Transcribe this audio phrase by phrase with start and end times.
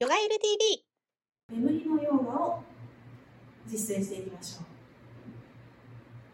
[0.00, 0.82] ヨガエル TV
[1.50, 2.62] 眠りのヨガを
[3.66, 4.64] 実践していきましょう。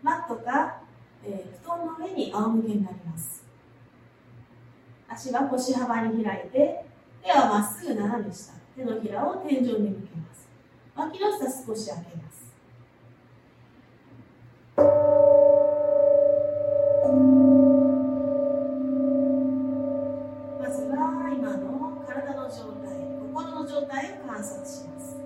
[0.04, 0.82] マットか、
[1.24, 3.44] えー、布団の上に仰向けになります。
[5.08, 6.84] 足は腰幅に開いて
[7.24, 10.48] 手はまっすぐ斜め下手のひらを天井に向けます。
[10.94, 12.54] 脇の下少し開けます。
[20.60, 22.56] まずは今の体の状態。
[22.56, 22.75] 心の
[23.76, 25.16] 状態を観察します。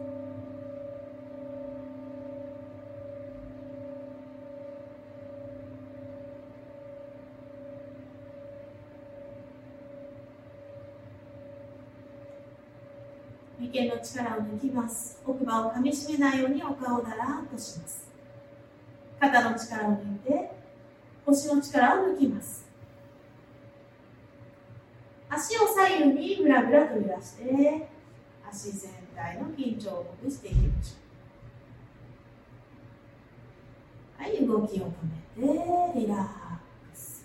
[13.61, 15.23] 眉間の力を抜きます。
[15.25, 18.11] 奥歯を噛みしめないようにお顔をだらっとします。
[19.21, 20.51] 肩の力を抜いて
[21.25, 22.69] 腰の力を抜きます。
[25.29, 28.00] 足を左右にぐらぐらと揺らして
[28.53, 30.97] 足全体の緊張をほぐしていきましょ
[34.19, 34.23] う。
[34.23, 34.91] はい動きを止
[35.37, 35.47] め
[35.95, 36.19] てリラッ
[36.91, 37.25] クス。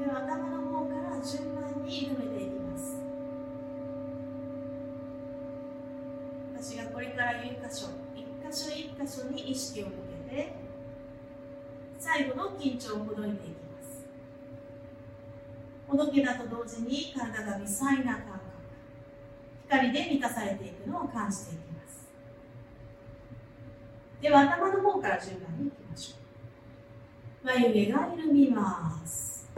[0.00, 2.98] では頭の方から順番に緩めていきます
[6.54, 9.92] 私がこれから言う箇所一箇所一箇所に意識を向
[10.28, 10.52] けて
[11.98, 14.04] 最後の緊張をほどいていきます。
[15.88, 18.42] ほどけだと同時に体が微細な感覚
[19.68, 22.08] 光で満たされていくのを感じていきます。
[24.20, 26.16] では頭の方から順番にいきましょ
[27.42, 27.46] う。
[27.46, 29.48] 眉毛が緩みます。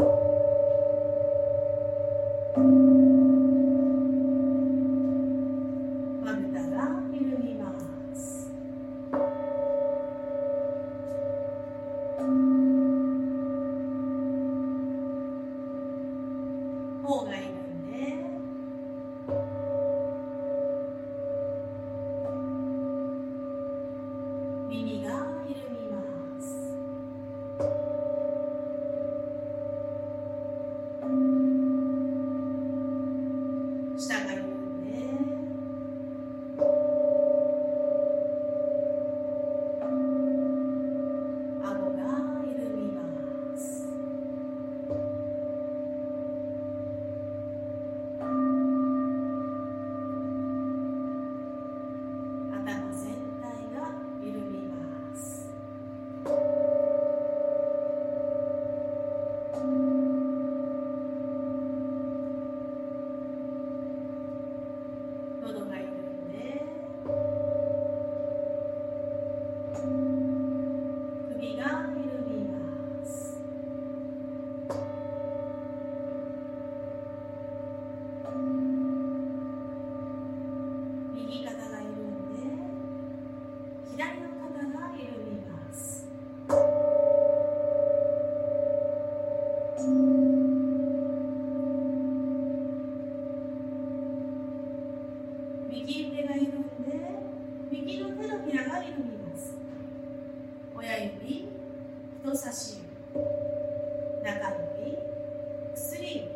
[101.05, 101.49] 指
[102.25, 103.21] 人差し指
[104.25, 104.51] 中
[104.81, 104.97] 指
[105.75, 106.29] 薬指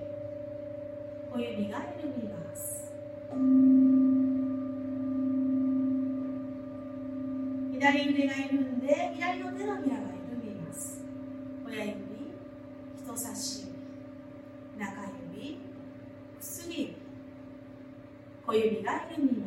[1.32, 2.92] 小指が緩みます。
[7.72, 11.00] 左腕が緩んで左の手のひらが緩みます。
[11.66, 11.96] 親指
[13.02, 13.68] 人差し
[14.74, 15.02] 指中
[15.34, 15.58] 指
[16.40, 16.96] 薬指。
[18.46, 19.37] 小指が緩みます。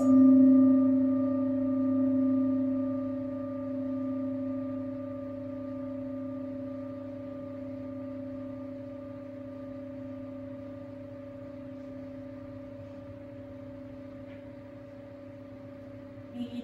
[0.00, 0.08] 右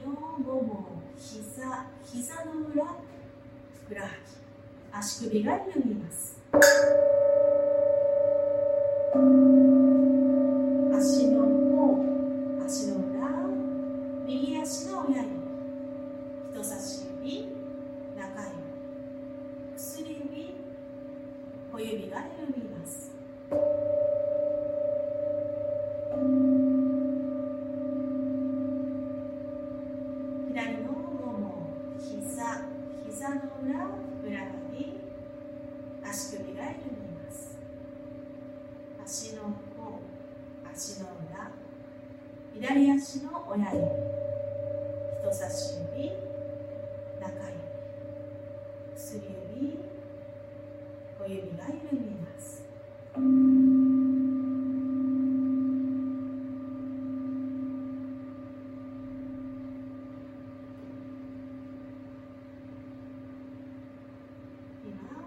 [0.00, 0.86] のもも
[1.18, 2.86] 膝膝の裏
[3.74, 4.36] ふくらはぎ。
[4.98, 6.40] 足首が緩みます。
[10.96, 11.25] 足
[39.16, 39.48] 足の甲
[40.74, 41.50] 足の裏
[42.52, 43.86] 左足の親指
[45.22, 46.10] 人差し指
[47.18, 47.64] 中指
[48.94, 49.22] 薬
[49.58, 49.78] 指
[51.18, 52.62] 小指が緩みます
[53.16, 53.24] 今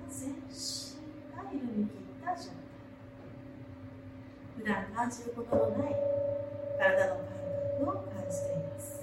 [0.08, 0.94] 全身
[1.36, 2.70] が緩み切った状態
[4.59, 5.96] 普段感じることのない
[6.78, 7.26] 体の感
[7.82, 9.02] 覚を感じています。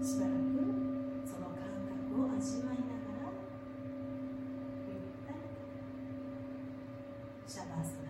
[0.00, 0.56] しばらく
[1.28, 3.36] その感覚を味わいながら
[4.88, 5.68] ゆったりと
[7.46, 8.01] シャバーサ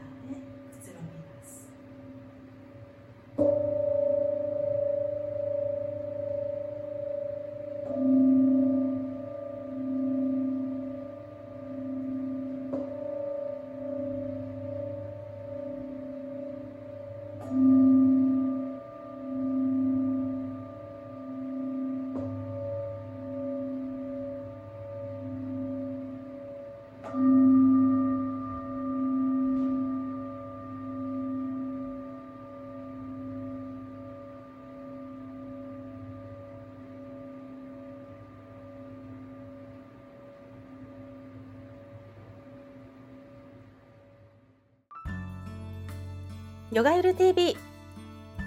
[46.73, 47.55] ヨガユル TV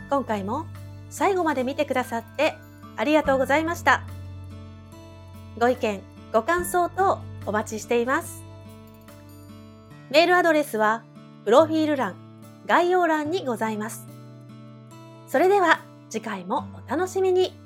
[0.09, 0.65] 今回も
[1.11, 2.55] 最後まで見てくださって
[2.97, 4.01] ありがとうございました。
[5.59, 6.01] ご意見
[6.33, 8.43] ご感想等お待ちしています。
[10.09, 11.03] メールアドレスは
[11.45, 12.15] プロフィール欄
[12.65, 14.07] 概要欄にございます。
[15.27, 17.64] それでは次回もお楽しみに。